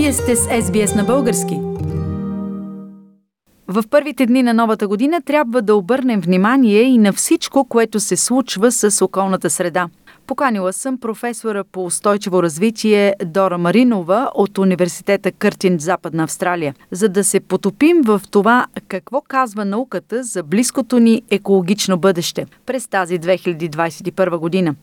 [0.00, 1.58] Вие сте с SBS на български.
[3.68, 8.16] В първите дни на новата година трябва да обърнем внимание и на всичко, което се
[8.16, 9.88] случва с околната среда.
[10.26, 17.24] Поканила съм професора по устойчиво развитие Дора Маринова от Университета Къртин, Западна Австралия, за да
[17.24, 24.38] се потопим в това какво казва науката за близкото ни екологично бъдеще през тази 2021
[24.38, 24.74] година.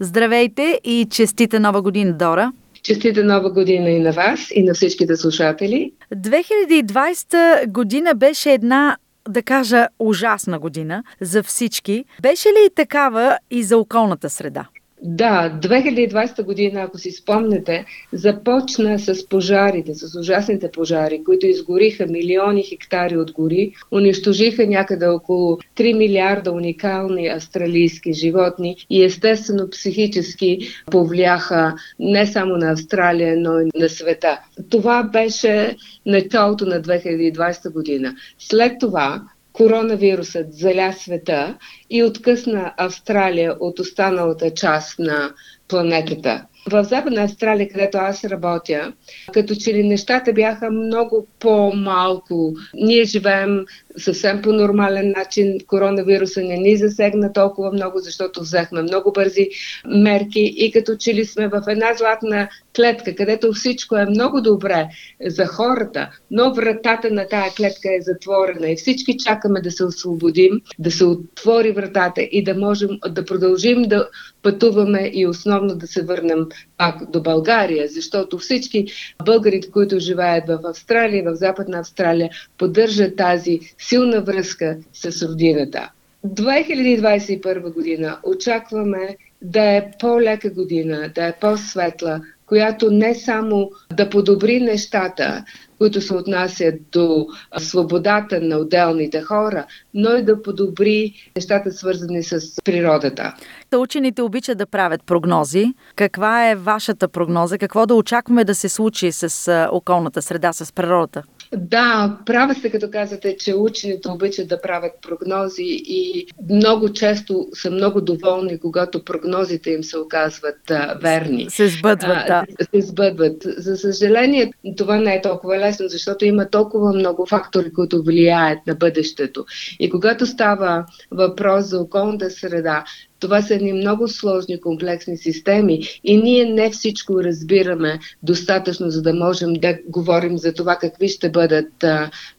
[0.00, 2.52] Здравейте и честита нова година, Дора!
[2.84, 5.92] Честита нова година и на вас, и на всичките слушатели.
[6.14, 8.96] 2020 година беше една
[9.28, 12.04] да кажа, ужасна година за всички.
[12.22, 14.66] Беше ли такава и за околната среда?
[15.06, 22.62] Да, 2020 година, ако си спомнете, започна с пожарите, с ужасните пожари, които изгориха милиони
[22.62, 30.58] хектари от гори, унищожиха някъде около 3 милиарда уникални австралийски животни и естествено психически
[30.90, 34.40] повляха не само на Австралия, но и на света.
[34.70, 38.14] Това беше началото на 2020 година.
[38.38, 39.22] След това
[39.54, 41.58] коронавирусът заля света
[41.90, 45.34] и откъсна Австралия от останалата част на
[45.68, 46.46] планетата.
[46.70, 48.92] В Западна Австралия, където аз работя,
[49.32, 52.54] като че ли нещата бяха много по-малко.
[52.74, 53.64] Ние живеем
[53.98, 55.58] съвсем по нормален начин.
[55.66, 59.48] Коронавируса не ни засегна толкова много, защото взехме много бързи
[59.86, 64.88] мерки и като че ли сме в една златна клетка, където всичко е много добре
[65.26, 70.60] за хората, но вратата на тая клетка е затворена и всички чакаме да се освободим,
[70.78, 74.08] да се отвори вратата и да можем да продължим да
[74.42, 76.46] пътуваме и основно да се върнем
[76.78, 78.86] пак до България, защото всички
[79.24, 85.90] българите, които живеят в Австралия, в Западна Австралия, поддържат тази силна връзка с родината.
[86.26, 94.60] 2021 година очакваме да е по-лека година, да е по-светла, която не само да подобри
[94.60, 95.44] нещата,
[95.78, 97.26] които се отнасят до
[97.58, 103.34] свободата на отделните хора, но и да подобри нещата, свързани с природата.
[103.76, 105.74] Учените обичат да правят прогнози.
[105.96, 107.58] Каква е вашата прогноза?
[107.58, 111.22] Какво да очакваме да се случи с околната среда, с природата?
[111.56, 117.70] Да, права сте като казвате, че учените обичат да правят прогнози и много често са
[117.70, 121.46] много доволни, когато прогнозите им се оказват а, верни.
[121.50, 122.44] Се сбъдват, да.
[122.74, 123.36] Се сбъдват.
[123.42, 128.74] За съжаление, това не е толкова лесно, защото има толкова много фактори, които влияят на
[128.74, 129.44] бъдещето.
[129.80, 132.84] И когато става въпрос за околната среда,
[133.24, 139.14] това са едни много сложни, комплексни системи и ние не всичко разбираме достатъчно, за да
[139.14, 141.84] можем да говорим за това какви ще бъдат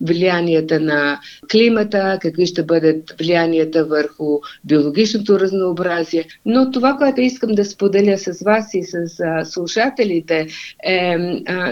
[0.01, 1.19] влиянията на
[1.51, 6.25] климата, какви ще бъдат влиянията върху биологичното разнообразие.
[6.45, 9.07] Но това, което искам да споделя с вас и с
[9.43, 10.47] слушателите
[10.85, 11.17] е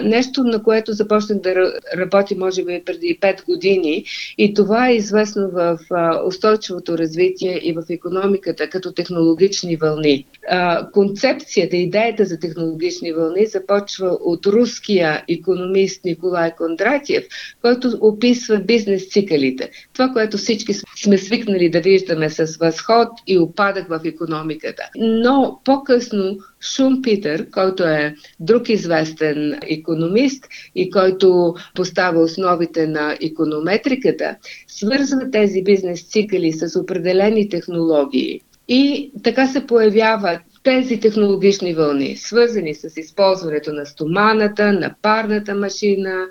[0.02, 1.54] нещо, на което започнах да
[1.96, 4.04] работя, може би, преди 5 години
[4.38, 5.78] и това е известно в
[6.26, 10.26] устойчивото развитие и в економиката, като технологични вълни.
[10.92, 17.24] Концепцията, идеята за технологични вълни започва от руския економист Николай Кондратьев,
[17.62, 19.70] който описва бизнес цикълите.
[19.92, 24.82] Това, което всички сме свикнали да виждаме с възход и опадък в економиката.
[24.96, 30.44] Но по-късно Шум Питър, който е друг известен економист
[30.74, 34.36] и който поставя основите на економетриката,
[34.68, 38.40] свързва тези бизнес цикли с определени технологии.
[38.68, 46.26] И така се появяват тези технологични вълни, свързани с използването на стоманата, на парната машина,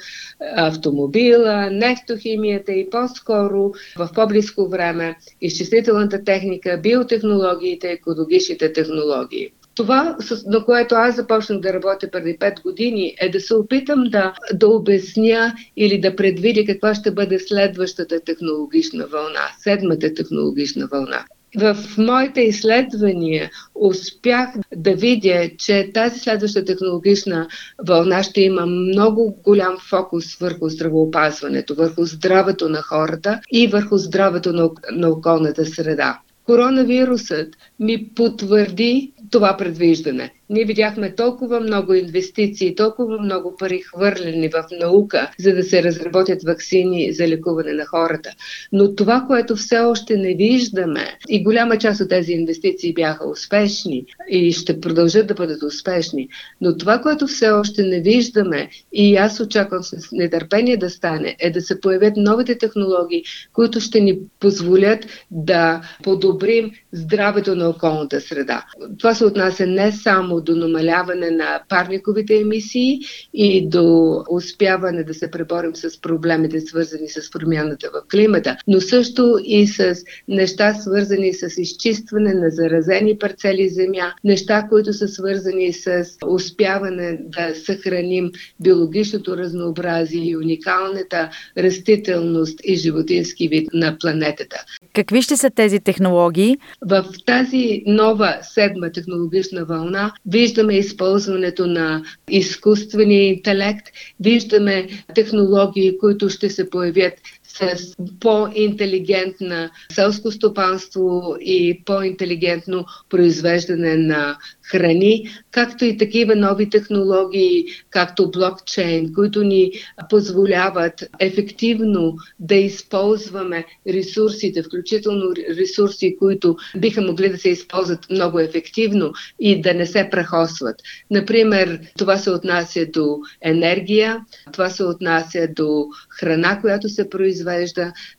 [0.55, 9.51] автомобила, нефтохимията и по-скоро в по-близко време изчислителната техника, биотехнологиите, екологичните технологии.
[9.75, 14.33] Това, на което аз започнах да работя преди 5 години, е да се опитам да,
[14.53, 21.25] да обясня или да предвидя каква ще бъде следващата технологична вълна, седмата технологична вълна.
[21.59, 27.48] В моите изследвания успях да видя, че тази следваща технологична
[27.88, 34.54] вълна ще има много голям фокус върху здравеопазването, върху здравето на хората и върху здравето
[34.54, 36.19] на, на околната среда.
[36.45, 40.33] Коронавирусът ми потвърди това предвиждане.
[40.53, 46.44] Ние видяхме толкова много инвестиции, толкова много пари хвърлени в наука, за да се разработят
[46.44, 48.29] вакцини за лекуване на хората.
[48.71, 54.05] Но това, което все още не виждаме, и голяма част от тези инвестиции бяха успешни
[54.29, 56.29] и ще продължат да бъдат успешни,
[56.61, 61.51] но това, което все още не виждаме, и аз очаквам с нетърпение да стане, е
[61.51, 63.23] да се появят новите технологии,
[63.53, 68.65] които ще ни позволят да подобрим здравето на околната среда.
[69.00, 73.00] Това се отнася не само до намаляване на парниковите емисии
[73.34, 79.40] и до успяване да се преборим с проблемите, свързани с промяната в климата, но също
[79.44, 79.95] и с
[80.28, 87.56] неща, свързани с изчистване на заразени парцели земя, неща, които са свързани с успяване да
[87.56, 94.66] съхраним биологичното разнообразие и уникалната растителност и животински вид на планетата.
[94.94, 96.57] Какви ще са тези технологии?
[96.81, 103.88] В тази нова седма технологична вълна виждаме използването на изкуствения интелект,
[104.19, 107.13] виждаме технологии, които ще се появят
[107.53, 118.31] с по-интелигентна селско стопанство и по-интелигентно произвеждане на храни, както и такива нови технологии, както
[118.31, 119.71] блокчейн, които ни
[120.09, 129.13] позволяват ефективно да използваме ресурсите, включително ресурси, които биха могли да се използват много ефективно
[129.39, 130.75] и да не се прахосват.
[131.11, 134.19] Например, това се отнася до енергия,
[134.53, 137.43] това се отнася до храна, която се произвежда,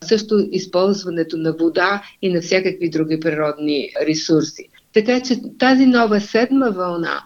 [0.04, 4.68] също използването на вода и на всякакви други природни ресурси.
[4.92, 7.22] Така че тази нова седма вълна,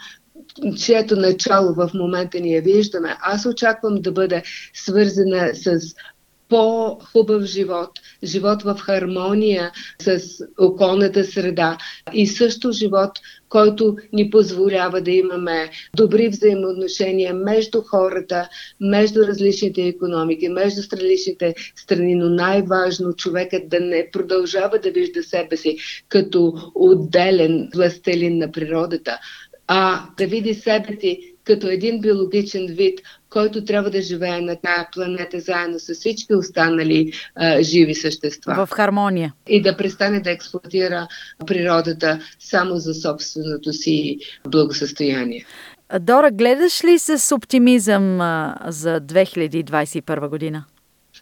[0.76, 4.42] чието начало в момента ние виждаме, аз очаквам да бъде
[4.74, 5.94] свързана с
[6.48, 7.90] по-хубав живот,
[8.24, 10.20] живот в хармония с
[10.58, 11.78] околната среда
[12.12, 13.10] и също живот,
[13.48, 18.48] който ни позволява да имаме добри взаимоотношения между хората,
[18.80, 25.56] между различните економики, между различните страни, но най-важно човекът да не продължава да вижда себе
[25.56, 25.76] си
[26.08, 29.18] като отделен властелин на природата,
[29.66, 33.00] а да види себе си като един биологичен вид,
[33.30, 38.66] който трябва да живее на тая планета заедно с всички останали а, живи същества.
[38.66, 39.34] В хармония.
[39.48, 41.08] И да престане да експлуатира
[41.46, 44.18] природата само за собственото си
[44.48, 45.44] благосъстояние.
[46.00, 50.64] Дора, гледаш ли с оптимизъм а, за 2021 година?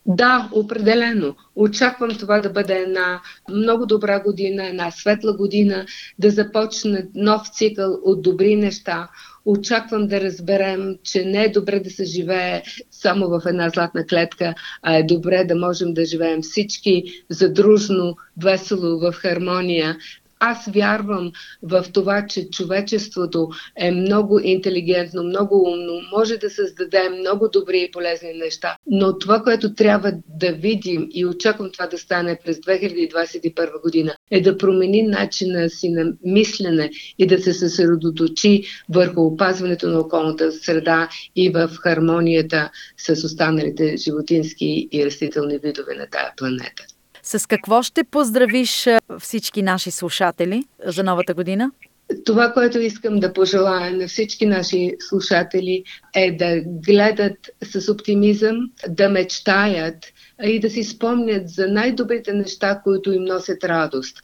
[0.07, 1.37] Да, определено.
[1.57, 3.21] Очаквам това да бъде една
[3.51, 5.87] много добра година, една светла година,
[6.19, 9.09] да започне нов цикъл от добри неща.
[9.45, 14.55] Очаквам да разберем, че не е добре да се живее само в една златна клетка,
[14.83, 19.97] а е добре да можем да живеем всички задружно, весело, в хармония,
[20.41, 27.49] аз вярвам в това, че човечеството е много интелигентно, много умно, може да създаде много
[27.49, 28.77] добри и полезни неща.
[28.87, 34.41] Но това, което трябва да видим и очаквам това да стане през 2021 година, е
[34.41, 41.09] да промени начина си на мислене и да се съсредоточи върху опазването на околната среда
[41.37, 46.96] и в хармонията с останалите животински и растителни видове на тая планета.
[47.27, 48.89] С какво ще поздравиш
[49.19, 51.71] всички наши слушатели за новата година?
[52.25, 55.85] Това, което искам да пожелая на всички наши слушатели
[56.15, 58.57] е да гледат с оптимизъм,
[58.89, 59.97] да мечтаят
[60.43, 64.17] и да си спомнят за най-добрите неща, които им носят радост.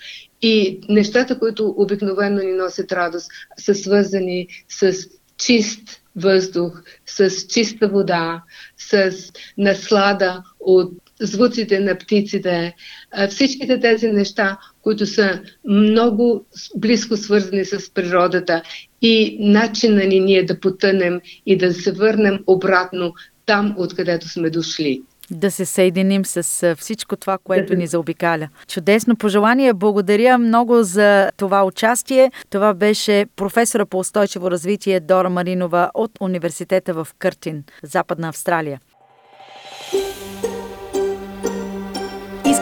[0.43, 4.95] И нещата, които обикновено ни носят радост, са свързани с
[5.37, 8.43] чист въздух, с чиста вода,
[8.77, 9.13] с
[9.59, 12.75] наслада от звуците на птиците,
[13.31, 16.47] всичките тези неща, които са много
[16.77, 18.63] близко свързани с природата
[19.03, 23.15] и начина ни ние да потънем и да се върнем обратно
[23.47, 25.03] там, откъдето сме дошли
[25.33, 28.49] да се съединим с всичко това, което ни заобикаля.
[28.69, 29.75] Чудесно пожелание.
[29.75, 32.31] Благодаря много за това участие.
[32.51, 38.81] Това беше професора по устойчиво развитие Дора Маринова от университета в Къртин, Западна Австралия.